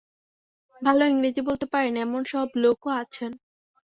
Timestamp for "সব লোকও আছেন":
2.23-3.31